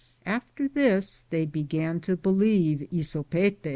After 0.25 0.67
this 0.67 1.25
they 1.29 1.45
began 1.45 1.99
to 1.99 2.17
believe 2.17 2.87
Tsopete. 2.91 3.69